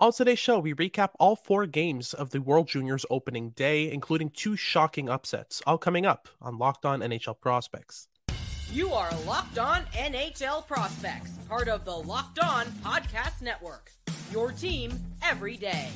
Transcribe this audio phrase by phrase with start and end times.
[0.00, 4.30] On today's show, we recap all four games of the World Juniors opening day, including
[4.30, 8.08] two shocking upsets, all coming up on Locked On NHL Prospects.
[8.72, 13.92] You are Locked On NHL Prospects, part of the Locked On Podcast Network.
[14.32, 15.90] Your team every day.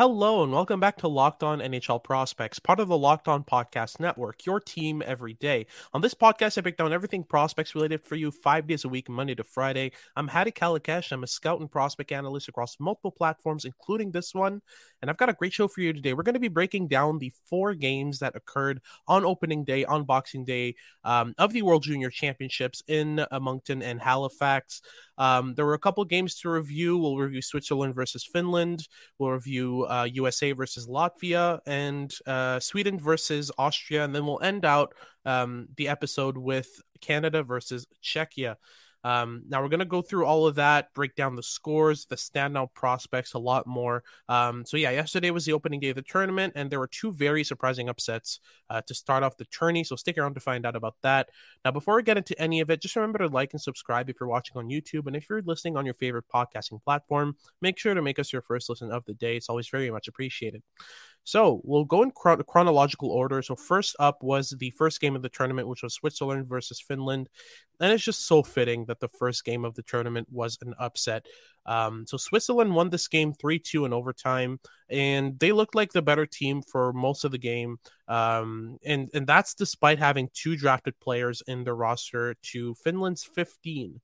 [0.00, 4.00] Hello and welcome back to Locked On NHL Prospects, part of the Locked On Podcast
[4.00, 5.66] Network, your team every day.
[5.92, 9.10] On this podcast, I break down everything prospects related for you five days a week,
[9.10, 9.92] Monday to Friday.
[10.16, 11.12] I'm Hadi Kalakeche.
[11.12, 14.62] I'm a scout and prospect analyst across multiple platforms, including this one.
[15.02, 16.14] And I've got a great show for you today.
[16.14, 20.04] We're going to be breaking down the four games that occurred on opening day, on
[20.04, 24.80] Boxing Day um, of the World Junior Championships in uh, Moncton and Halifax.
[25.20, 26.96] Um, there were a couple games to review.
[26.96, 28.88] We'll review Switzerland versus Finland.
[29.18, 34.02] We'll review uh, USA versus Latvia and uh, Sweden versus Austria.
[34.02, 34.94] And then we'll end out
[35.26, 36.68] um, the episode with
[37.02, 38.56] Canada versus Czechia.
[39.04, 42.16] Um, now we're going to go through all of that, break down the scores, the
[42.16, 44.02] standout prospects, a lot more.
[44.28, 47.12] Um, so yeah, yesterday was the opening day of the tournament, and there were two
[47.12, 49.84] very surprising upsets uh, to start off the tourney.
[49.84, 51.28] So stick around to find out about that.
[51.64, 54.16] Now, before we get into any of it, just remember to like and subscribe if
[54.20, 57.94] you're watching on YouTube, and if you're listening on your favorite podcasting platform, make sure
[57.94, 59.36] to make us your first listen of the day.
[59.36, 60.62] It's always very much appreciated.
[61.24, 63.42] So we'll go in chron- chronological order.
[63.42, 67.28] So first up was the first game of the tournament, which was Switzerland versus Finland,
[67.80, 71.26] and it's just so fitting that the first game of the tournament was an upset.
[71.66, 76.02] Um, so Switzerland won this game three two in overtime, and they looked like the
[76.02, 77.78] better team for most of the game.
[78.08, 84.00] Um, and and that's despite having two drafted players in the roster to Finland's fifteen.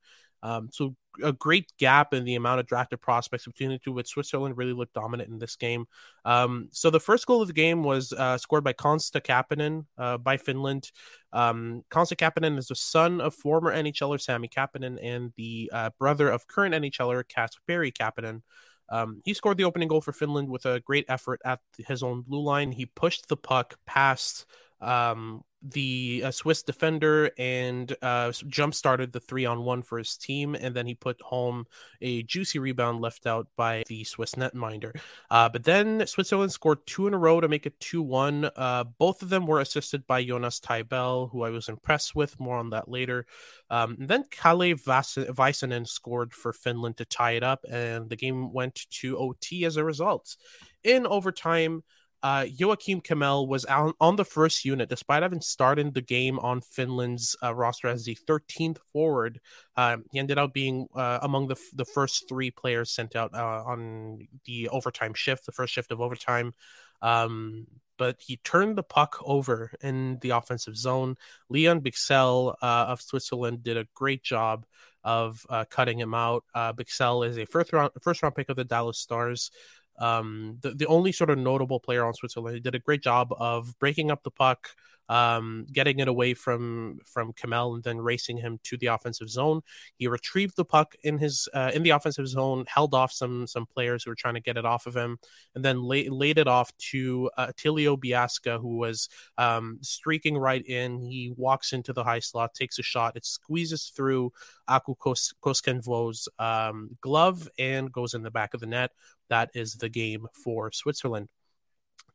[0.47, 0.95] Um, so
[1.25, 4.73] a great gap in the amount of drafted prospects between the two, but Switzerland really
[4.73, 5.87] looked dominant in this game.
[6.25, 10.19] Um, so the first goal of the game was uh, scored by Konsta Kapanen uh,
[10.19, 10.93] by Finland.
[11.33, 16.29] Um, Konsta Kapanen is the son of former NHLer Sami Kapanen and the uh, brother
[16.29, 18.43] of current NHLer Kasperi Kapanen.
[18.89, 22.23] Um, he scored the opening goal for Finland with a great effort at his own
[22.23, 22.71] blue line.
[22.71, 24.47] He pushed the puck past
[24.81, 30.17] um, the uh, Swiss defender and uh, jump started the three on one for his
[30.17, 31.67] team, and then he put home
[32.01, 34.99] a juicy rebound left out by the Swiss netminder.
[35.31, 38.51] Uh, but then Switzerland scored two in a row to make it 2 1.
[38.57, 42.39] Uh, both of them were assisted by Jonas Taibel, who I was impressed with.
[42.39, 43.27] More on that later.
[43.71, 48.87] Um, then Kalle Väisänen scored for Finland to tie it up, and the game went
[48.91, 50.37] to OT as a result.
[50.85, 51.83] In overtime,
[52.23, 56.61] uh, Joakim Kemell was on, on, the first unit, despite having started the game on
[56.61, 59.41] Finland's uh, roster as the 13th forward.
[59.77, 63.63] Uh, he ended up being uh, among the the first three players sent out uh,
[63.65, 66.55] on the overtime shift, the first shift of overtime.
[67.03, 67.67] Um,
[67.99, 71.17] but he turned the puck over in the offensive zone.
[71.51, 74.67] Lian Bichsel uh, of Switzerland did a great job
[75.05, 76.45] of cutting him out.
[76.55, 79.51] Bichsel is a first round first round pick of the Dallas Stars
[79.99, 82.55] um, the, the only sort of notable player on Switzerland.
[82.55, 84.69] He did a great job of breaking up the puck,
[85.09, 89.61] um, getting it away from from Kemell, and then racing him to the offensive zone.
[89.97, 93.67] He retrieved the puck in his uh, in the offensive zone, held off some some
[93.67, 95.19] players who were trying to get it off of him,
[95.55, 99.09] and then laid it off to uh, Tilio Biasca, who was
[99.39, 101.01] um, streaking right in.
[101.01, 104.33] He walks into the high slot, takes a shot, it squeezes through
[104.69, 108.91] Aku Kos- Koskenvuo's um, glove and goes in the back of the net.
[109.29, 111.29] That is the game for Switzerland.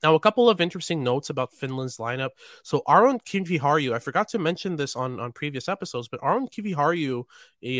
[0.03, 2.31] Now, a couple of interesting notes about Finland's lineup.
[2.63, 7.23] So, Aron Kiviharju, I forgot to mention this on, on previous episodes, but Aron Kiviharju,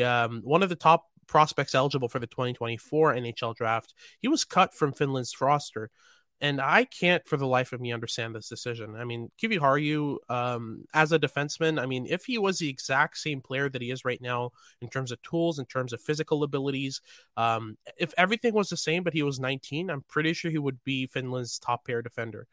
[0.05, 4.73] um, one of the top prospects eligible for the 2024 NHL draft, he was cut
[4.73, 5.89] from Finland's roster.
[6.41, 8.95] And I can't for the life of me understand this decision.
[8.95, 13.41] I mean, Kiviharju, um, as a defenseman, I mean, if he was the exact same
[13.41, 17.01] player that he is right now in terms of tools, in terms of physical abilities,
[17.37, 20.83] um, if everything was the same, but he was 19, I'm pretty sure he would
[20.83, 22.47] be Finland's top pair defender.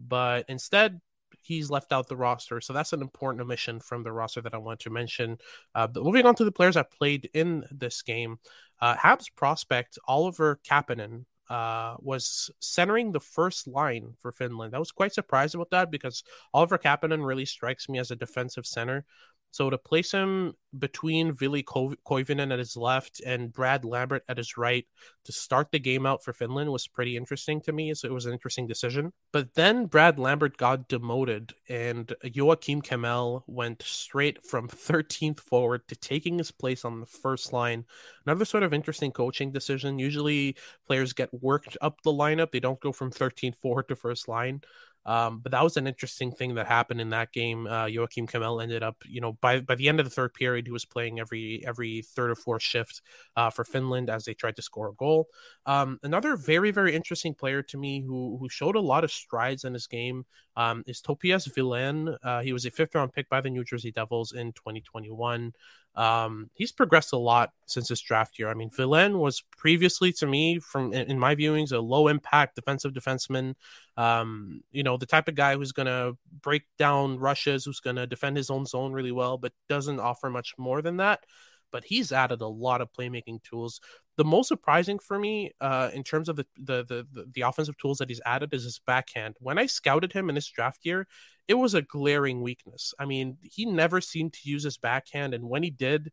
[0.00, 1.00] But instead,
[1.42, 2.60] he's left out the roster.
[2.62, 5.36] So that's an important omission from the roster that I want to mention.
[5.74, 8.38] Uh, but moving on to the players that played in this game,
[8.80, 14.74] uh, Habs prospect Oliver Kapanen uh, was centering the first line for Finland.
[14.74, 18.66] I was quite surprised about that because Oliver Kapanen really strikes me as a defensive
[18.66, 19.04] center.
[19.50, 24.56] So to place him between Ville Koivunen at his left and Brad Lambert at his
[24.56, 24.86] right
[25.24, 27.94] to start the game out for Finland was pretty interesting to me.
[27.94, 29.12] So it was an interesting decision.
[29.32, 35.96] But then Brad Lambert got demoted and Joakim Kemell went straight from 13th forward to
[35.96, 37.84] taking his place on the first line.
[38.26, 39.98] Another sort of interesting coaching decision.
[39.98, 40.56] Usually
[40.86, 42.50] players get worked up the lineup.
[42.50, 44.60] They don't go from 13th forward to first line.
[45.06, 47.66] Um, but that was an interesting thing that happened in that game.
[47.66, 50.66] Uh, Joakim Kemell ended up, you know, by by the end of the third period,
[50.66, 53.02] he was playing every every third or fourth shift
[53.36, 55.28] uh, for Finland as they tried to score a goal.
[55.64, 59.62] Um, another very very interesting player to me who who showed a lot of strides
[59.64, 60.24] in his game
[60.56, 62.16] um, is Topias Vilén.
[62.22, 65.52] Uh, he was a fifth round pick by the New Jersey Devils in 2021.
[65.94, 68.48] Um, he's progressed a lot since his draft year.
[68.48, 72.56] I mean, Vilén was previously to me, from in, in my viewings, a low impact
[72.56, 73.54] defensive defenseman.
[73.96, 77.96] Um, you know, the type of guy who's going to break down rushes, who's going
[77.96, 81.24] to defend his own zone really well, but doesn't offer much more than that.
[81.72, 83.80] But he's added a lot of playmaking tools.
[84.16, 87.98] The most surprising for me, uh, in terms of the, the the the, offensive tools
[87.98, 89.36] that he's added, is his backhand.
[89.40, 91.06] When I scouted him in his draft year,
[91.48, 92.94] it was a glaring weakness.
[92.98, 96.12] I mean, he never seemed to use his backhand, and when he did,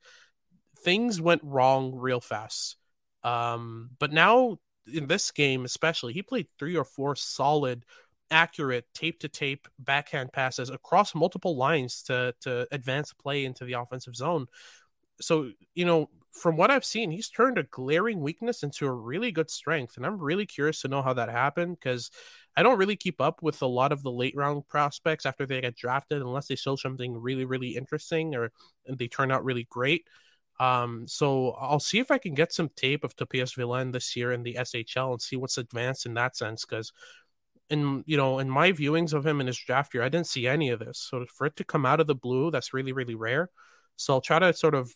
[0.83, 2.77] things went wrong real fast.
[3.23, 4.57] Um, but now
[4.91, 7.85] in this game, especially, he played three or four solid,
[8.31, 13.73] accurate tape to tape backhand passes across multiple lines to to advance play into the
[13.73, 14.47] offensive zone.
[15.21, 19.31] So you know, from what I've seen, he's turned a glaring weakness into a really
[19.31, 22.09] good strength, and I'm really curious to know how that happened because
[22.57, 25.61] I don't really keep up with a lot of the late round prospects after they
[25.61, 28.51] get drafted unless they show something really, really interesting or
[28.87, 30.07] they turn out really great.
[30.59, 34.31] Um, so I'll see if I can get some tape of Topias Vilén this year
[34.31, 36.65] in the SHL and see what's advanced in that sense.
[36.65, 36.91] Because
[37.69, 40.47] in you know in my viewings of him in his draft year, I didn't see
[40.47, 40.99] any of this.
[41.09, 43.49] So for it to come out of the blue, that's really, really rare.
[43.95, 44.91] So I'll try to sort of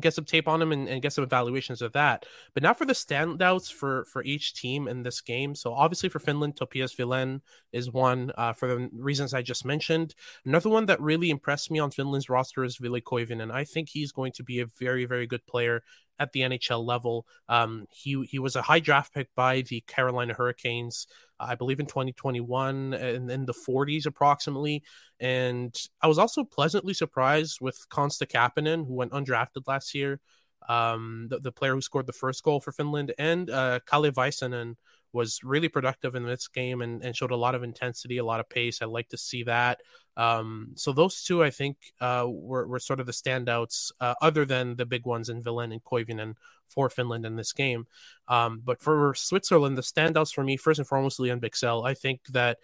[0.00, 2.26] get some tape on him and, and, get some evaluations of that.
[2.52, 5.54] But now for the standouts for for each team in this game.
[5.54, 7.40] So obviously for Finland, Topias Vilén
[7.72, 10.14] is one uh, for the reasons I just mentioned.
[10.44, 13.88] Another one that really impressed me on Finland's roster is Ville Koivunen, and I think
[13.88, 15.82] he's going to be a very very good player
[16.18, 17.26] at the NHL level.
[17.48, 21.06] Um, he he was a high draft pick by the Carolina Hurricanes,
[21.44, 24.82] I believe in 2021, and in the 40s approximately.
[25.20, 30.20] And I was also pleasantly surprised with Konsta Kapanen, who went undrafted last year,
[30.68, 34.76] um, the, the player who scored the first goal for Finland, and uh, Kalle Väisänen
[35.14, 38.40] was really productive in this game and, and showed a lot of intensity, a lot
[38.40, 38.82] of pace.
[38.82, 39.80] I like to see that.
[40.16, 44.44] Um, so those two, I think, uh, were, were sort of the standouts, uh, other
[44.44, 46.34] than the big ones in Vilén and Koivunen
[46.68, 47.86] for Finland in this game.
[48.28, 51.86] Um, but for Switzerland, the standouts for me, first and foremost, Lian Bichsel.
[51.86, 52.58] I think that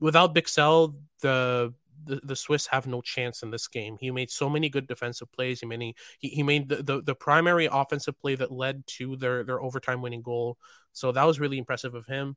[0.00, 1.74] without Bichsel, the
[2.06, 3.96] the, the Swiss have no chance in this game.
[4.00, 5.60] He made so many good defensive plays.
[5.60, 9.44] He made he, he made the, the, the primary offensive play that led to their
[9.44, 10.58] their overtime winning goal.
[10.92, 12.36] So that was really impressive of him.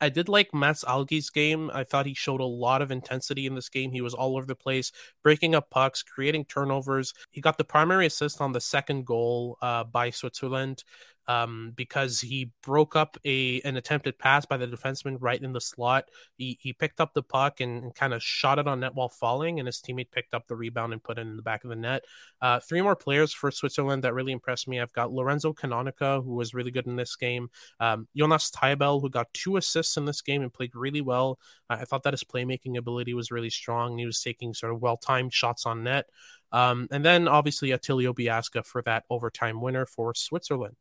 [0.00, 1.70] I did like Mats Algi's game.
[1.72, 3.92] I thought he showed a lot of intensity in this game.
[3.92, 4.92] He was all over the place,
[5.22, 7.14] breaking up pucks, creating turnovers.
[7.30, 10.84] He got the primary assist on the second goal uh, by Switzerland
[11.26, 15.60] um, because he broke up a an attempted pass by the defenseman right in the
[15.60, 16.04] slot.
[16.36, 19.08] He he picked up the puck and, and kind of shot it on net while
[19.08, 21.70] falling, and his teammate picked up the rebound and put it in the back of
[21.70, 22.04] the net.
[22.40, 24.80] Uh, three more players for Switzerland that really impressed me.
[24.80, 27.48] I've got Lorenzo Canonica, who was really good in this game.
[27.80, 31.38] Um, Jonas Taibel, who got two assists in this game and played really well.
[31.70, 33.98] I thought that his playmaking ability was really strong.
[33.98, 36.06] He was taking sort of well timed shots on net.
[36.54, 40.76] Um, and then obviously Attilio Biasca for that overtime winner for Switzerland.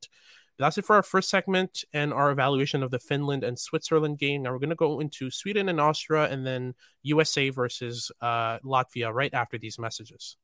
[0.59, 4.43] That's it for our first segment and our evaluation of the Finland and Switzerland game.
[4.43, 9.11] Now we're going to go into Sweden and Austria and then USA versus uh, Latvia
[9.11, 10.37] right after these messages.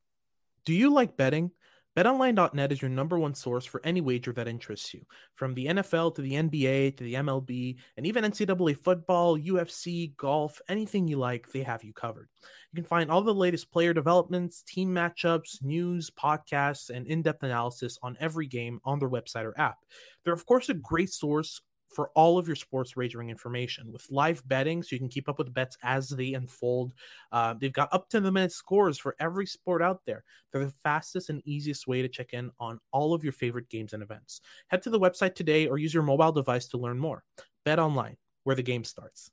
[0.66, 1.52] Do you like betting?
[1.98, 5.02] BetOnline.net is your number one source for any wager that interests you.
[5.34, 10.62] From the NFL to the NBA to the MLB and even NCAA football, UFC, golf,
[10.70, 12.30] anything you like, they have you covered.
[12.72, 17.42] You can find all the latest player developments, team matchups, news, podcasts, and in depth
[17.44, 19.80] analysis on every game on their website or app.
[20.24, 24.48] They're, of course, a great source for all of your sports wagering information with live
[24.48, 26.94] betting so you can keep up with bets as they unfold.
[27.32, 30.24] Uh, they've got up to the minute scores for every sport out there.
[30.52, 33.94] They're the fastest and easiest way to check in on all of your favorite games
[33.94, 34.42] and events.
[34.68, 37.24] Head to the website today or use your mobile device to learn more.
[37.66, 39.32] Bet online, where the game starts.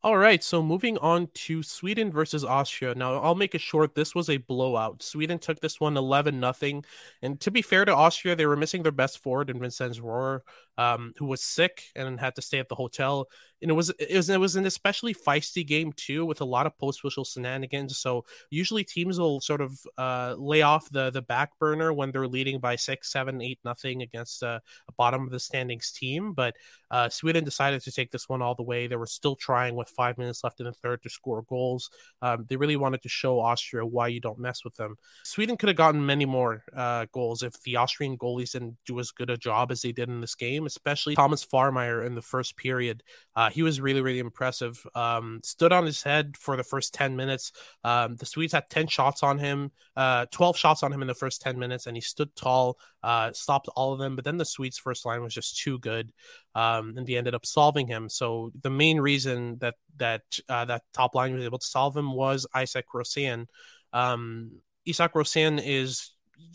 [0.00, 2.94] All right, so moving on to Sweden versus Austria.
[2.94, 3.96] Now, I'll make it short.
[3.96, 5.02] This was a blowout.
[5.02, 6.84] Sweden took this one 11 nothing.
[7.20, 10.42] And to be fair to Austria, they were missing their best forward in Vincenz Rohrer,
[10.78, 13.28] um, who was sick and had to stay at the hotel.
[13.60, 16.66] And it was it was it was an especially feisty game too with a lot
[16.66, 17.98] of post whistle shenanigans.
[17.98, 22.28] So usually teams will sort of uh, lay off the the back burner when they're
[22.28, 26.34] leading by six seven eight nothing against a, a bottom of the standings team.
[26.34, 26.54] But
[26.92, 28.86] uh, sweden decided to take this one all the way.
[28.86, 31.90] They were still trying with five minutes left in the third to score goals.
[32.22, 34.96] Um, they really wanted to show austria why you don't mess with them.
[35.24, 39.10] Sweden could have gotten many more uh, goals if the austrian goalies didn't do as
[39.10, 42.56] good a job as they did in this game especially thomas farmeyer in the first
[42.56, 43.02] period
[43.38, 44.84] uh, he was really, really impressive.
[44.96, 47.52] Um, stood on his head for the first 10 minutes.
[47.84, 51.14] Um, the Swedes had 10 shots on him, uh, 12 shots on him in the
[51.14, 54.16] first 10 minutes, and he stood tall, uh, stopped all of them.
[54.16, 56.12] But then the Swedes' first line was just too good,
[56.56, 58.08] um, and they ended up solving him.
[58.08, 62.12] So the main reason that that uh, that top line was able to solve him
[62.12, 63.46] was Isak Rosén.
[63.92, 64.50] Um,
[64.84, 66.10] Isak Rosén is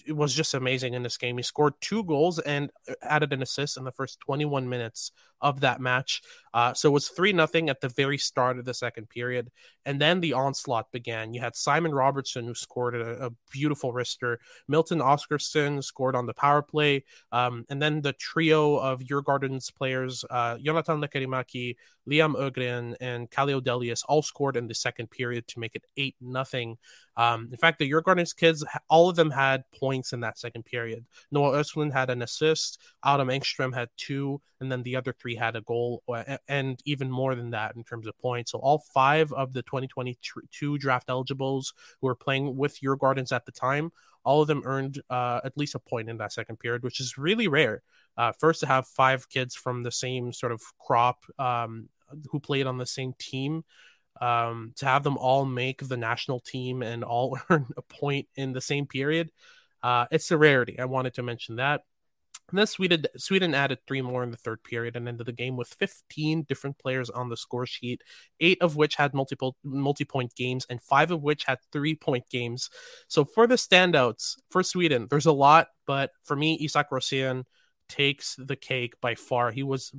[0.06, 1.38] it was just amazing in this game.
[1.38, 5.12] He scored two goals and uh, added an assist in the first 21 minutes
[5.44, 6.22] of that match.
[6.54, 9.52] Uh, so it was 3 nothing at the very start of the second period.
[9.86, 11.34] And then the onslaught began.
[11.34, 14.38] You had Simon Robertson, who scored a, a beautiful wrister.
[14.68, 17.04] Milton Oscarson scored on the power play.
[17.32, 21.76] Um, and then the trio of Djurgårdens players, uh, Jonathan Lekkerimäki,
[22.10, 26.16] Liam Ögren, and Calle Odelius, all scored in the second period to make it 8
[26.22, 26.78] nothing.
[27.18, 31.06] Um, in fact, the Djurgårdens kids, all of them had points in that second period.
[31.32, 35.56] Noah Östlund had an assist, Adam Engström had two, and then the other three had
[35.56, 36.04] a goal,
[36.48, 38.52] and even more than that in terms of points.
[38.52, 43.52] So all five of the 2022 draft eligibles who were playing with Djurgårdens at the
[43.52, 43.92] time,
[44.24, 47.18] all of them earned uh, at least a point in that second period, which is
[47.18, 47.82] really rare.
[48.18, 51.90] Uh, first to have five kids from the same sort of crop um,
[52.32, 53.64] who played on the same team
[54.22, 58.54] um, to have them all make the national team and all earn a point in
[58.54, 59.32] the same period.
[59.82, 60.80] Uh, it's a rarity.
[60.80, 61.82] I wanted to mention that.
[62.54, 65.74] Then Sweden Sweden added three more in the third period and ended the game with
[65.80, 68.04] 15 different players on the score sheet,
[68.40, 72.70] eight of which had multiple multi-point games and five of which had three-point games.
[73.08, 77.44] So for the standouts for Sweden, there's a lot, but for me, Isak Rosén
[77.90, 79.52] takes the cake by far.
[79.52, 79.92] He was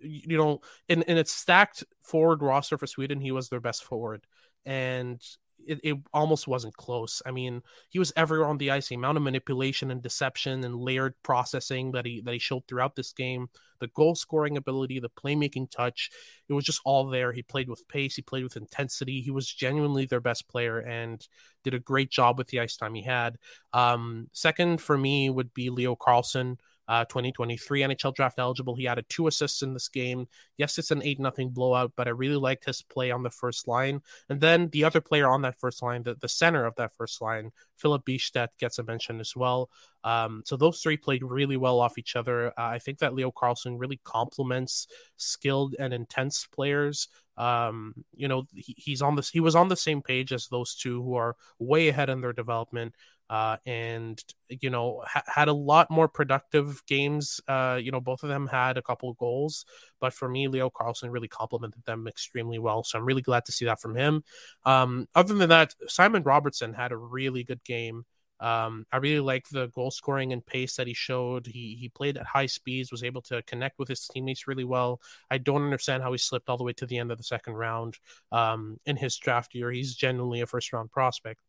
[0.00, 4.26] you know, in, in its stacked forward roster for Sweden, he was their best forward.
[4.64, 5.20] And
[5.66, 7.22] it, it, almost wasn't close.
[7.24, 8.88] I mean, he was everywhere on the ice.
[8.88, 12.96] The amount of manipulation and deception and layered processing that he that he showed throughout
[12.96, 13.48] this game,
[13.80, 16.10] the goal scoring ability, the playmaking touch,
[16.48, 17.32] it was just all there.
[17.32, 19.20] He played with pace, he played with intensity.
[19.20, 21.26] He was genuinely their best player and
[21.64, 23.36] did a great job with the ice time he had.
[23.72, 26.58] Um, second for me would be Leo Carlsson
[26.90, 28.74] uh, 2023 NHL draft eligible.
[28.74, 30.26] He added two assists in this game.
[30.56, 33.68] Yes, it's an 8 nothing blowout, but I really liked his play on the first
[33.68, 34.02] line.
[34.28, 37.22] And then the other player on that first line, the, the center of that first
[37.22, 39.70] line, Filip Bystedt, gets a mention as well.
[40.02, 42.48] Um, so those three played really well off each other.
[42.48, 47.06] Uh, I think that Leo Carlsson really complements skilled and intense players.
[47.36, 49.30] Um, you know, he, he's on this.
[49.30, 52.32] He was on the same page as those two who are way ahead in their
[52.32, 52.96] development
[53.30, 57.40] uh, and you know ha- had a lot more productive games.
[57.46, 59.64] Uh, you know, both of them had a couple of goals,
[60.00, 62.82] but for me, Leo Carlsson really complemented them extremely well.
[62.82, 64.24] So I'm really glad to see that from him.
[64.66, 68.04] Um, other than that, Simon Robertson had a really good game.
[68.40, 71.46] Um, I really like the goal scoring and pace that he showed.
[71.46, 75.00] He he played at high speeds, was able to connect with his teammates really well.
[75.30, 77.52] I don't understand how he slipped all the way to the end of the second
[77.54, 77.96] round
[78.32, 79.70] um, in his draft year.
[79.70, 81.40] He's genuinely a first round prospect.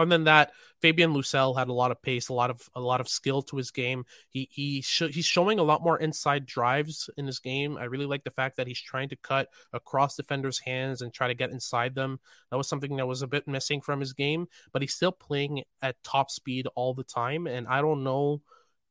[0.00, 3.02] Other than that, Fabian Lysell had a lot of pace, a lot of a lot
[3.02, 4.06] of skill to his game.
[4.30, 7.76] He he sh- he's showing a lot more inside drives in his game.
[7.76, 11.28] I really like the fact that he's trying to cut across defenders' hands and try
[11.28, 12.18] to get inside them.
[12.50, 15.64] That was something that was a bit missing from his game, but he's still playing
[15.82, 17.46] at top speed all the time.
[17.46, 18.40] And I don't know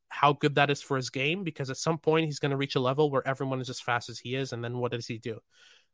[0.09, 2.75] how good that is for his game because at some point he's going to reach
[2.75, 5.17] a level where everyone is as fast as he is, and then what does he
[5.17, 5.39] do?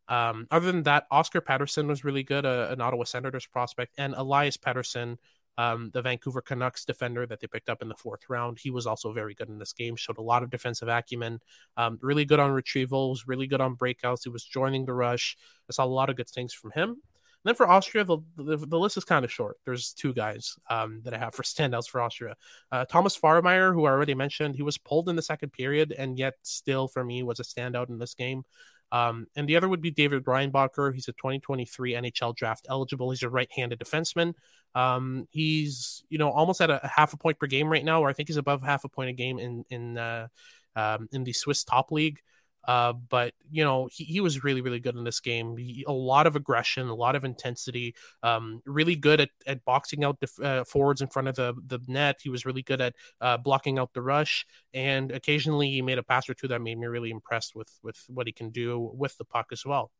[0.08, 4.14] Um, other than that, Oskar Pettersson was really good, uh, an Ottawa Senators prospect, and
[4.16, 5.18] Elias Pettersson,
[5.58, 8.60] um, the Vancouver Canucks defender that they picked up in the fourth round.
[8.60, 11.40] He was also very good in this game, showed a lot of defensive acumen,
[11.78, 14.24] um, really good on retrievals, really good on breakouts.
[14.24, 15.38] He was joining the rush.
[15.70, 16.90] I saw a lot of good things from him.
[16.90, 19.58] And then for Austria, the, the, the list is kind of short.
[19.66, 22.36] There's two guys um, that I have for standouts for Austria.
[22.72, 26.18] Uh, Thomas Farmeyer, who I already mentioned, he was pulled in the second period, and
[26.18, 28.44] yet still for me was a standout in this game.
[28.92, 30.94] Um, and the other would be David Reinbacher.
[30.94, 33.10] He's a 2023 NHL draft eligible.
[33.10, 34.34] He's a right-handed defenseman.
[34.74, 38.10] Um, he's you know almost at a, half a point per game right now, or
[38.10, 40.27] I think he's above half a point a game in in uh,
[40.75, 42.20] um, in the Swiss top league.
[42.67, 45.57] Uh, but you know he, he was really really good in this game.
[45.57, 47.95] He, a lot of aggression, a lot of intensity.
[48.24, 51.79] Um, really good at, at boxing out the uh, forwards in front of the the
[51.88, 52.19] net.
[52.22, 56.03] He was really good at uh, blocking out the rush, and occasionally he made a
[56.03, 59.17] pass or two that made me really impressed with with what he can do with
[59.17, 59.91] the puck as well.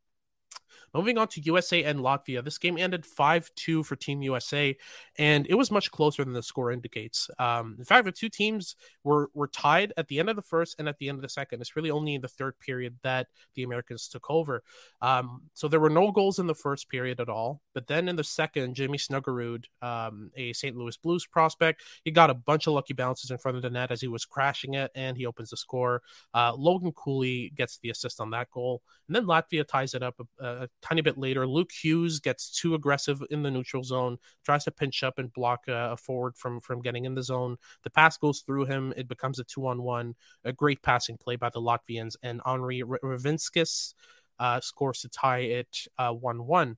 [0.94, 4.76] Moving on to USA and Latvia, this game ended 5 2 for Team USA,
[5.18, 7.30] and it was much closer than the score indicates.
[7.40, 10.76] Um, in fact, the two teams were, were tied at the end of the first
[10.80, 11.62] and at the end of the second.
[11.62, 14.64] It's really only in the third period that the Americans took over.
[15.02, 17.62] Um, so there were no goals in the first period at all.
[17.74, 20.76] But then in the second, Jimmy Snuggerud, um, a St.
[20.76, 23.92] Louis Blues prospect, he got a bunch of lucky bounces in front of the net
[23.92, 26.02] as he was crashing it, and he opens the score.
[26.34, 28.82] Uh, Logan Cooley gets the assist on that goal.
[29.08, 31.48] And then Latvia ties it up a, a tiny bit later.
[31.48, 35.68] Luke Hughes gets too aggressive in the neutral zone, tries to pinch up and block
[35.68, 37.58] a, a forward from from getting in the zone.
[37.84, 38.94] The pass goes through him.
[38.98, 40.16] It becomes a two on one.
[40.44, 43.94] A great passing play by the Latvians, and Henri Ravinskis
[44.40, 46.78] uh, scores to tie it uh, one uh, one.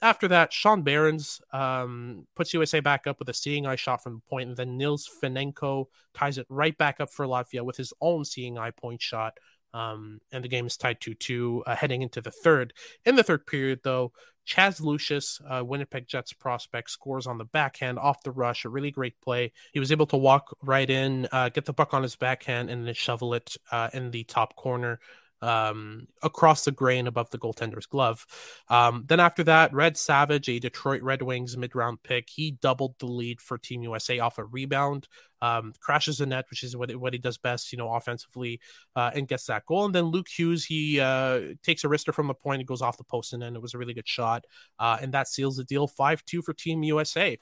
[0.00, 4.14] After that, Sean Behrens um, puts USA back up with a seeing eye shot from
[4.14, 7.92] the point, and then Nils Fanenko ties it right back up for Latvia with his
[8.00, 9.36] own seeing eye point shot.
[9.74, 12.72] Um, and the game is tied 2 2 uh, heading into the third.
[13.04, 14.12] In the third period, though,
[14.46, 18.64] Chaz Lucius, uh, Winnipeg Jets prospect, scores on the backhand off the rush.
[18.64, 19.52] A really great play.
[19.72, 22.86] He was able to walk right in, uh, get the puck on his backhand, and
[22.86, 25.00] then shovel it uh, in the top corner
[25.42, 28.26] um, across the grain above the goaltender's glove.
[28.68, 32.94] Um, then after that, Red Savage, a Detroit Red Wings mid round pick, he doubled
[32.98, 35.08] the lead for Team USA off a rebound,
[35.40, 38.60] um, crashes the net, which is what, what he does best, you know, offensively,
[38.96, 39.84] uh, and gets that goal.
[39.84, 42.98] And then Luke Hughes, he uh, takes a wrister from the point, it goes off
[42.98, 44.44] the post, and then it was a really good shot.
[44.78, 47.38] Uh, and that seals the deal 5 2 for Team USA.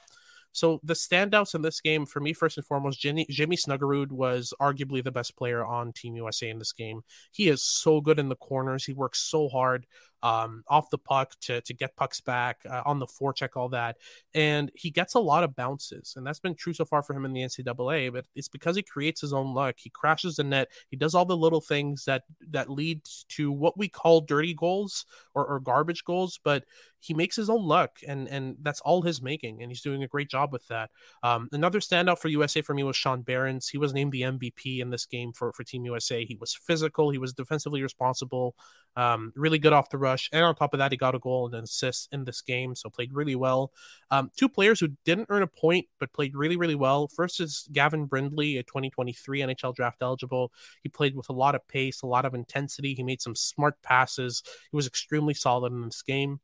[0.56, 4.54] So the standouts in this game for me, first and foremost, Jimmy, Jimmy Snuggerud was
[4.58, 7.02] arguably the best player on Team USA in this game.
[7.30, 8.82] He is so good in the corners.
[8.82, 9.84] He works so hard
[10.22, 13.96] um, off the puck to, to get pucks back uh, on the forecheck, all that.
[14.34, 16.14] And he gets a lot of bounces.
[16.16, 18.82] And that's been true so far for him in the NCAA, but it's because he
[18.82, 19.76] creates his own luck.
[19.78, 20.68] He crashes the net.
[20.90, 25.04] He does all the little things that, that lead to what we call dirty goals
[25.34, 26.64] or, or garbage goals, but
[26.98, 29.62] he makes his own luck and, and that's all his making.
[29.62, 30.90] And he's doing a great job with that.
[31.22, 33.68] Um, another standout for USA for me was Sean Behrens.
[33.68, 36.24] He was named the MVP in this game for, for Team USA.
[36.24, 37.10] He was physical.
[37.10, 38.56] He was defensively responsible.
[38.96, 41.46] Um, really good off the rush, and on top of that, he got a goal
[41.46, 43.72] and an assist in this game, so played really well.
[44.10, 47.08] Um, two players who didn't earn a point but played really, really well.
[47.08, 50.52] First is Gavin Brindley, a 2023 NHL draft eligible.
[50.82, 52.94] He played with a lot of pace, a lot of intensity.
[52.94, 54.42] He made some smart passes.
[54.70, 56.40] He was extremely solid in this game.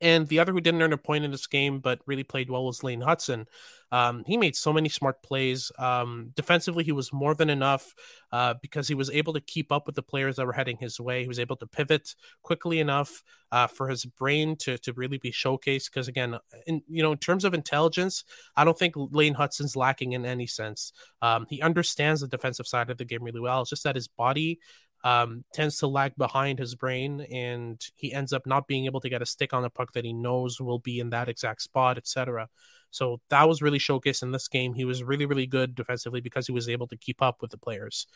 [0.00, 2.64] And the other who didn't earn a point in this game but really played well
[2.64, 3.46] was Lane Hutson.
[3.92, 5.72] Um, he made so many smart plays.
[5.78, 7.92] Um, defensively, he was more than enough
[8.30, 11.00] uh, because he was able to keep up with the players that were heading his
[11.00, 11.22] way.
[11.22, 15.32] He was able to pivot quickly enough uh, for his brain to to really be
[15.32, 15.90] showcased.
[15.90, 18.24] Because again, in you know, in terms of intelligence,
[18.56, 20.92] I don't think Lane Hutson's lacking in any sense.
[21.20, 23.62] Um, he understands the defensive side of the game really well.
[23.62, 24.60] It's just that his body
[25.02, 29.08] um, tends to lag behind his brain and he ends up not being able to
[29.08, 31.96] get a stick on the puck that he knows will be in that exact spot,
[31.96, 32.48] etc.
[32.90, 34.74] So that was really showcased in this game.
[34.74, 37.58] He was really, really good defensively because he was able to keep up with the
[37.58, 38.06] players.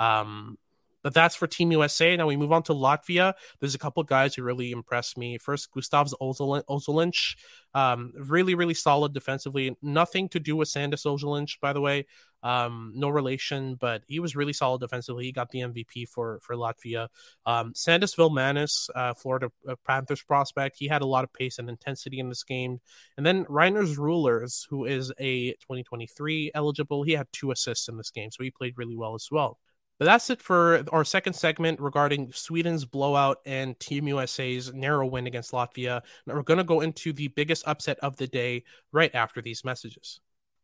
[0.00, 0.58] Um,
[1.02, 2.16] but that's for Team USA.
[2.16, 3.34] Now we move on to Latvia.
[3.60, 5.36] There's a couple guys who really impressed me.
[5.36, 7.36] First, Gustavs Ozolinsh,
[7.74, 9.76] um, really, really solid defensively.
[9.82, 12.06] Nothing to do with Sandis Ozolinsh, by the way.
[12.42, 15.24] Um, no relation, but he was really solid defensively.
[15.24, 17.08] He got the MVP for for Latvia.
[17.46, 21.68] Um, Sandis Vilmanis, uh, Florida uh, Panthers prospect, he had a lot of pace and
[21.68, 22.80] intensity in this game.
[23.16, 28.10] And then Rainers Rullers, who is a 2023 eligible, he had two assists in this
[28.10, 29.58] game, so he played really well as well.
[30.02, 35.28] But that's it for our second segment regarding Sweden's blowout and Team USA's narrow win
[35.28, 36.02] against Latvia.
[36.26, 40.18] We're going to go into the biggest upset of the day right after these messages.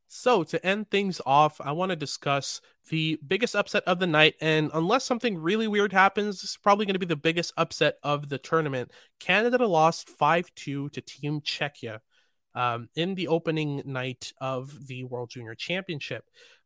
[0.09, 4.35] So, to end things off, I want to discuss the biggest upset of the night.
[4.41, 8.31] And unless something really weird happens, it's probably going to be the biggest upset of
[8.31, 8.91] the tournament.
[9.21, 12.01] Canada lost 5 2 to Team Czechia
[12.55, 16.25] um, in the opening night of the World Junior Championship.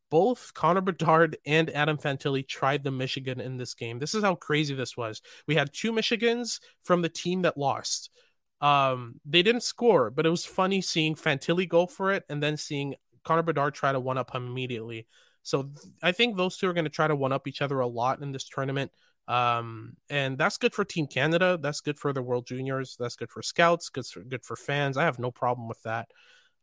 [0.08, 3.98] Both Connor Bedard and Adam Fantilli tried the Michigan in this game.
[3.98, 5.20] This is how crazy this was.
[5.48, 8.10] We had two Michigans from the team that lost.
[8.60, 12.56] Um, they didn't score, but it was funny seeing Fantilli go for it and then
[12.56, 15.06] seeing Connor Bedard try to one up him immediately.
[15.42, 15.70] So
[16.02, 18.22] I think those two are going to try to one up each other a lot
[18.22, 18.92] in this tournament.
[19.28, 21.58] Um, and that's good for Team Canada.
[21.60, 22.96] That's good for the World Juniors.
[22.98, 23.88] That's good for scouts.
[23.88, 24.96] Good for good for fans.
[24.96, 26.08] I have no problem with that.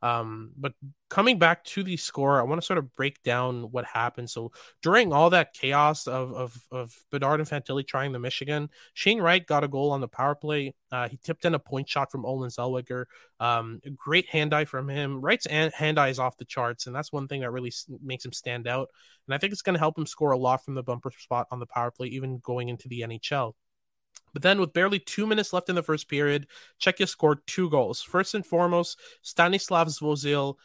[0.02, 0.74] Um, but
[1.10, 4.30] coming back to the score, I want to sort of break down what happened.
[4.30, 9.22] So during all that chaos of of of Bedard and Fantilli trying the Michigan, Shane
[9.22, 10.74] Wright got a goal on the power play.
[10.92, 13.06] Uh, he tipped in a point shot from Olin Zellweger.
[13.40, 15.22] Um, great hand eye from him.
[15.22, 18.34] Wright's hand eye is off the charts, and that's one thing that really makes him
[18.34, 18.90] stand out.
[19.28, 21.48] And I think it's going to help him score a lot from the bumper spot
[21.52, 23.54] on the power play, even going into the NHL.
[24.34, 26.48] But then, with barely two minutes left in the first period,
[26.82, 28.02] Czechia scored two goals.
[28.02, 30.56] First and foremost, Stanislav Svozil,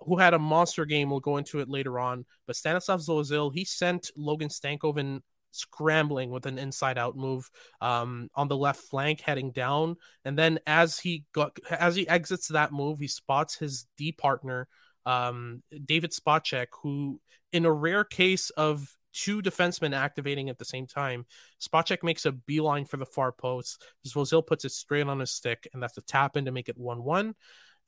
[0.00, 1.10] who had a monster game.
[1.10, 2.24] We'll go into it later on.
[2.46, 5.20] But Stanislav Svozil, he sent Logan Stankoven
[5.56, 7.50] scrambling with an inside out move
[7.80, 12.48] um, on the left flank heading down and then as he got as he exits
[12.48, 14.68] that move he spots his d partner
[15.06, 17.18] um, david spacek who
[17.52, 21.24] in a rare case of two defensemen activating at the same time.
[21.60, 23.82] Spacek makes a beeline for the far post.
[24.06, 26.76] Svozil puts it straight on his stick, and that's a tap in to make it
[26.76, 27.34] 1 1.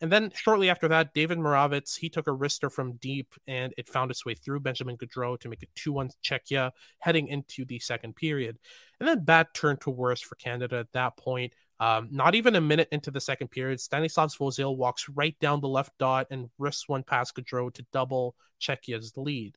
[0.01, 3.89] And then shortly after that, David Moravitz, he took a wrister from deep and it
[3.89, 7.81] found its way through Benjamin Gaudreau to make it 2 1 Czechia heading into the
[7.81, 8.59] second period.
[9.01, 11.53] And then bad turned to worse for Canada at that point.
[11.81, 15.69] Um, not even a minute into the second period, Stanislav Svozil walks right down the
[15.69, 19.57] left dot and wrists one past Gaudreau to double Czechia's lead.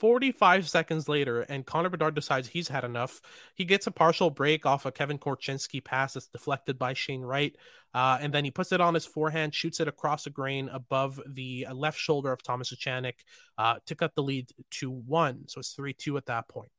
[0.00, 3.20] 45 seconds later, and Connor Bedard decides he's had enough.
[3.54, 7.54] He gets a partial break off a Kevin Korchinski pass that's deflected by Shane Wright.
[7.92, 11.20] Uh, and then he puts it on his forehand, shoots it across the grain above
[11.28, 13.14] the left shoulder of Thomas Vachanek
[13.58, 15.44] uh, to cut the lead to one.
[15.48, 16.70] So it's 3 2 at that point.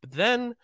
[0.00, 0.54] But then.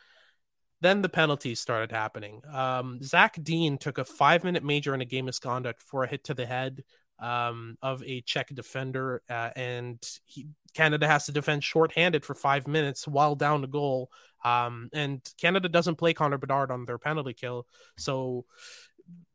[0.82, 2.42] Then the penalties started happening.
[2.52, 6.24] Um, Zach Dean took a five minute major in a game misconduct for a hit
[6.24, 6.84] to the head
[7.18, 12.66] um, of a Czech defender, uh, and he, Canada has to defend shorthanded for five
[12.66, 14.10] minutes while down the goal.
[14.44, 18.44] Um, and Canada doesn't play Connor Bedard on their penalty kill, so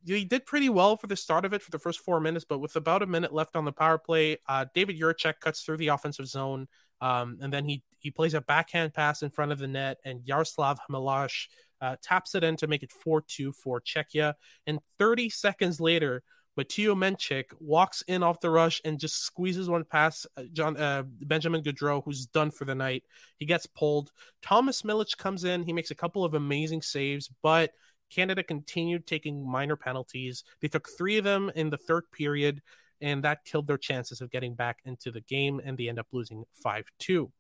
[0.06, 2.46] he did pretty well for the start of it for the first four minutes.
[2.48, 5.78] But with about a minute left on the power play, uh, David Jiricek cuts through
[5.78, 6.68] the offensive zone,
[7.02, 10.22] um, and then he he plays a backhand pass in front of the net, and
[10.26, 11.48] Yaroslav Hamalash
[11.82, 14.36] uh, taps it in to make it 4 2 for Czechia.
[14.68, 16.24] And 30 seconds later,
[16.58, 21.04] Mateo Menchik walks in off the rush and just squeezes one past uh, John uh,
[21.06, 23.04] Benjamin Gaudreau, who's done for the night.
[23.38, 24.12] He gets pulled.
[24.42, 25.64] Thomas Milic comes in.
[25.64, 27.72] He makes a couple of amazing saves, but
[28.10, 30.44] Canada continued taking minor penalties.
[30.60, 32.62] They took three of them in the third period,
[33.00, 36.08] and that killed their chances of getting back into the game, and they end up
[36.12, 37.32] losing 5 2.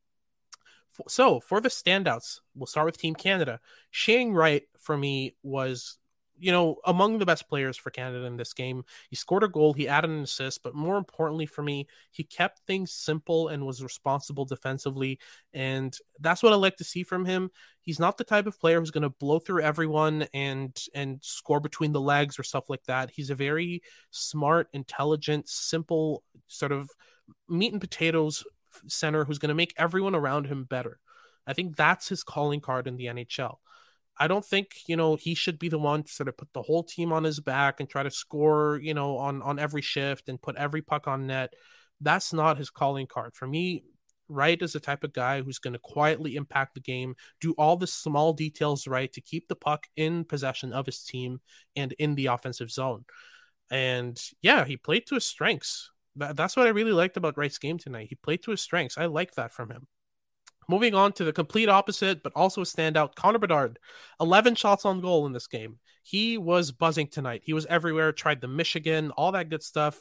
[1.07, 3.59] So, for the standouts, we'll start with Team Canada.
[3.91, 5.97] Shane Wright, for me, was
[6.41, 8.83] you know, among the best players for Canada in this game.
[9.09, 12.61] He scored a goal, he added an assist, but more importantly for me, he kept
[12.65, 15.19] things simple and was responsible defensively.
[15.53, 17.51] And that's what I like to see from him.
[17.81, 21.59] He's not the type of player who's going to blow through everyone and and score
[21.59, 23.11] between the legs or stuff like that.
[23.11, 26.89] He's a very smart, intelligent, simple sort of
[27.47, 28.43] meat and potatoes
[28.87, 30.99] center who's going to make everyone around him better.
[31.45, 33.57] I think that's his calling card in the NHL.
[34.21, 36.61] I don't think you know he should be the one to sort of put the
[36.61, 40.29] whole team on his back and try to score you know on on every shift
[40.29, 41.53] and put every puck on net.
[41.99, 43.83] That's not his calling card for me.
[44.29, 47.77] Wright is the type of guy who's going to quietly impact the game, do all
[47.77, 51.41] the small details right to keep the puck in possession of his team
[51.75, 53.05] and in the offensive zone.
[53.71, 55.89] And yeah, he played to his strengths.
[56.15, 58.07] That's what I really liked about Wright's game tonight.
[58.09, 58.97] He played to his strengths.
[58.97, 59.87] I like that from him.
[60.71, 63.77] Moving on to the complete opposite, but also a standout, Connor Bedard.
[64.21, 65.79] 11 shots on goal in this game.
[66.01, 67.41] He was buzzing tonight.
[67.43, 69.99] He was everywhere, tried the Michigan, all that good stuff.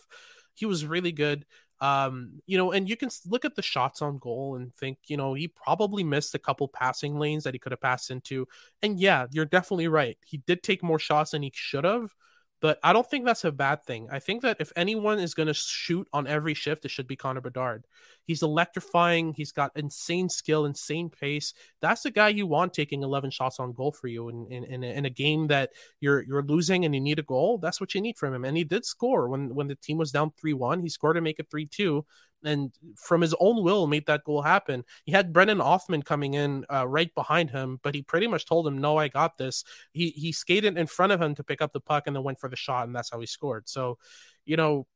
[0.54, 1.44] He was really good.
[1.80, 5.16] Um, you know, and you can look at the shots on goal and think, you
[5.16, 8.46] know, he probably missed a couple passing lanes that he could have passed into.
[8.80, 10.18] And yeah, you're definitely right.
[10.24, 12.14] He did take more shots than he should have
[12.61, 14.09] but I don't think that's a bad thing.
[14.11, 17.16] I think that if anyone is going to shoot on every shift, it should be
[17.16, 17.87] Connor Bedard.
[18.25, 19.33] He's electrifying.
[19.33, 21.55] He's got insane skill, insane pace.
[21.81, 24.85] That's the guy you want taking 11 shots on goal for you in, in, in,
[24.85, 25.70] a, in a game that
[26.01, 27.59] you're you're losing and you need a goal.
[27.59, 28.44] That's what you need from him.
[28.44, 30.81] And he did score when when the team was down 3 1.
[30.81, 32.05] He scored to make it 3 2
[32.44, 34.85] and from his own will made that goal happen.
[35.05, 38.66] He had Brennan Othmann coming in uh, right behind him, but he pretty much told
[38.66, 41.72] him, "No, I got this." He he skated in front of him to pick up
[41.72, 43.68] the puck and then went for the shot, and that's how he scored.
[43.68, 43.98] So,
[44.44, 44.87] you know,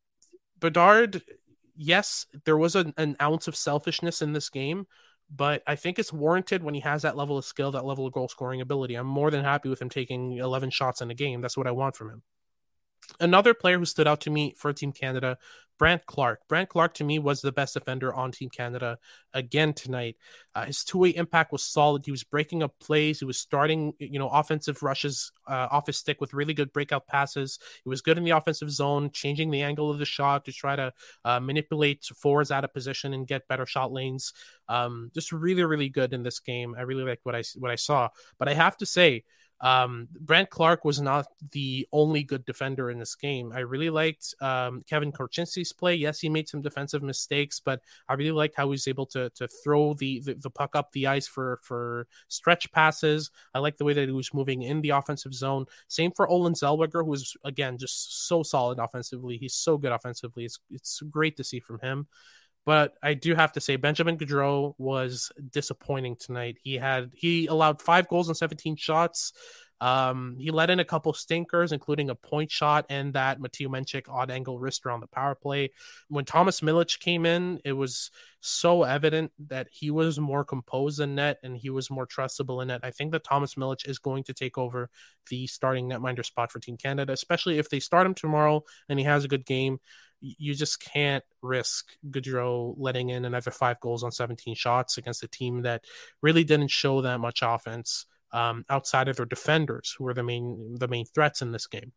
[0.60, 1.22] Bedard,
[1.76, 4.86] yes, there was an, an ounce of selfishness in this game,
[5.34, 8.12] but I think it's warranted when he has that level of skill, that level of
[8.12, 8.94] goal scoring ability.
[8.94, 11.40] I'm more than happy with him taking 11 shots in a game.
[11.40, 12.22] That's what I want from him.
[13.20, 15.38] Another player who stood out to me for Team Canada
[15.78, 16.46] Brandt Clarke.
[16.48, 18.98] Brandt Clarke to me was the best defender on Team Canada
[19.32, 20.16] again tonight.
[20.54, 22.04] Uh, his two way impact was solid.
[22.04, 23.18] He was breaking up plays.
[23.18, 27.06] He was starting, you know, offensive rushes uh, off his stick with really good breakout
[27.06, 27.58] passes.
[27.82, 30.76] He was good in the offensive zone, changing the angle of the shot to try
[30.76, 30.92] to
[31.24, 34.32] uh, manipulate forwards out of position and get better shot lanes.
[34.68, 36.74] Um, just really, really good in this game.
[36.78, 38.10] I really like what I what I saw.
[38.38, 39.24] But I have to say,
[39.60, 43.52] um, Brandt Clarke was not the only good defender in this game.
[43.54, 45.94] I really liked um, Kevin Korchinski's play.
[45.94, 49.30] Yes, he made some defensive mistakes, but I really liked how he was able to
[49.30, 53.30] to throw the, the, the puck up the ice for for stretch passes.
[53.54, 55.66] I like the way that he was moving in the offensive zone.
[55.88, 59.38] Same for Olin Zellweger, who was again just so solid offensively.
[59.38, 60.44] He's so good offensively.
[60.44, 62.06] It's it's great to see from him.
[62.66, 66.58] But I do have to say Benjamin Gaudreau was disappointing tonight.
[66.62, 69.32] He had he allowed five goals and 17 shots.
[69.80, 74.08] Um, he let in a couple stinkers, including a point shot and that Matthew Menchik
[74.08, 75.72] odd angle wrister on the power play.
[76.08, 81.16] When Thomas Milic came in, it was so evident that he was more composed in
[81.16, 82.80] net and he was more trustable in net.
[82.82, 84.88] I think that Thomas Milic is going to take over
[85.28, 89.04] the starting netminder spot for Team Canada, especially if they start him tomorrow and he
[89.04, 89.80] has a good game
[90.38, 95.28] you just can't risk Gaudreau letting in another five goals on 17 shots against a
[95.28, 95.84] team that
[96.22, 100.76] really didn't show that much offense um, outside of their defenders, who were the main
[100.78, 101.92] the main threats in this game.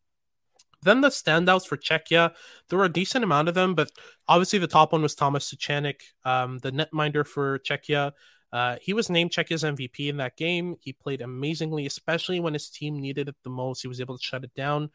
[0.82, 2.32] Then the standouts for Czechia,
[2.68, 3.90] there were a decent amount of them, but
[4.28, 8.12] obviously the top one was Thomas Suchanek, um, the netminder for Czechia.
[8.52, 10.76] Uh, he was named Czechia's MVP in that game.
[10.80, 13.82] He played amazingly, especially when his team needed it the most.
[13.82, 14.90] He was able to shut it down.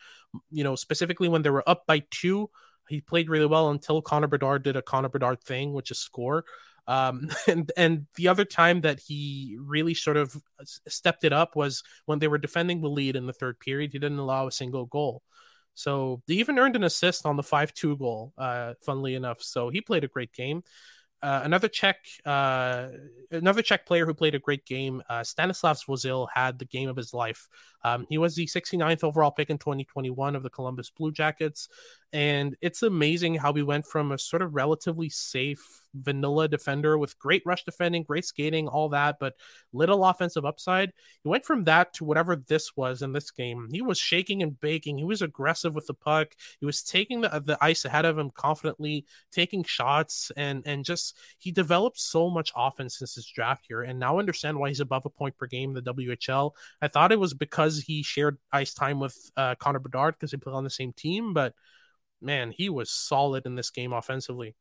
[0.49, 2.49] You know, specifically when they were up by two,
[2.87, 6.45] he played really well until Connor Bedard did a Connor Bedard thing, which is score.
[6.87, 11.83] Um, and and the other time that he really sort of stepped it up was
[12.05, 13.91] when they were defending the lead in the third period.
[13.93, 15.23] He didn't allow a single goal.
[15.75, 19.41] So they even earned an assist on the 5 2 goal, uh, funnily enough.
[19.41, 20.63] So he played a great game.
[21.23, 22.89] Uh, another Czech, uh,
[23.31, 26.97] another Czech player who played a great game, uh, Stanislav Svozil, had the game of
[26.97, 27.47] his life.
[27.81, 31.69] Um, he was the 69th overall pick in 2021 of the Columbus Blue Jackets.
[32.13, 37.17] And it's amazing how we went from a sort of relatively safe vanilla defender with
[37.17, 39.33] great rush defending, great skating, all that, but
[39.73, 40.93] little offensive upside.
[41.23, 43.67] He went from that to whatever this was in this game.
[43.71, 44.99] He was shaking and baking.
[44.99, 46.35] He was aggressive with the puck.
[46.59, 51.17] He was taking the, the ice ahead of him confidently, taking shots, and and just
[51.39, 53.81] he developed so much offense since his draft year.
[53.81, 56.51] And now understand why he's above a point per game in the WHL.
[56.79, 60.37] I thought it was because he shared ice time with uh, Connor Bedard because they
[60.37, 61.55] play on the same team, but
[62.23, 64.55] man, he was solid in this game offensively.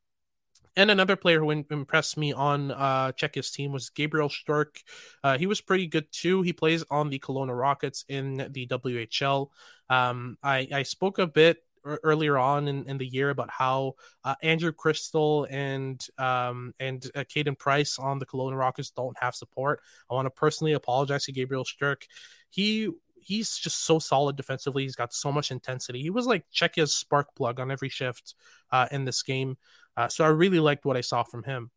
[0.75, 4.81] And another player who impressed me on uh, Czechia's team was Gabriel Szturc.
[5.23, 6.41] Uh, he was pretty good too.
[6.41, 9.49] He plays on the Kelowna Rockets in the WHL.
[9.89, 14.35] Um, I, I spoke a bit earlier on in, in the year about how uh,
[14.41, 19.81] Andrew Cristall and um, and uh, Caden Price on the Kelowna Rockets don't have support.
[20.09, 22.03] I want to personally apologize to Gabriel Szturc.
[22.49, 22.89] He
[23.25, 24.83] he's just so solid defensively.
[24.83, 26.01] He's got so much intensity.
[26.01, 28.35] He was like Czechia's spark plug on every shift
[28.71, 29.57] uh, in this game.
[29.95, 31.71] Uh, so I really liked what I saw from him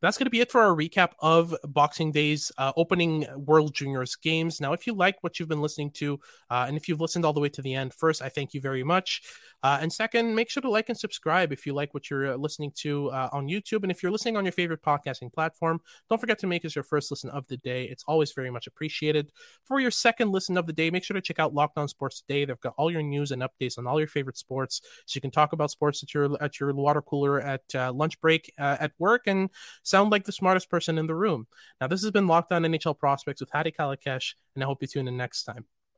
[0.00, 4.16] that's going to be it for our recap of Boxing Day's uh, opening World Juniors
[4.16, 4.60] games.
[4.60, 6.18] Now, if you like what you've been listening to,
[6.50, 8.60] uh, and if you've listened all the way to the end, first, I thank you
[8.60, 9.22] very much.
[9.62, 12.36] Uh, and second, make sure to like and subscribe if you like what you're uh,
[12.36, 13.82] listening to uh, on YouTube.
[13.82, 16.84] And if you're listening on your favorite podcasting platform, don't forget to make us your
[16.84, 17.84] first listen of the day.
[17.84, 19.30] It's always very much appreciated.
[19.64, 22.22] For your second listen of the day, make sure to check out Locked On Sports
[22.22, 22.46] Today.
[22.46, 25.30] They've got all your news and updates on all your favorite sports, so you can
[25.30, 29.22] talk about sports at your at your water cooler at uh, lunch break at work
[29.26, 29.50] and
[29.90, 31.46] sound like the smartest person in the room.
[31.80, 34.88] Now, this has been Locked On NHL Prospects with Hadi Kalakeche, and I hope you
[34.88, 35.66] tune in next time.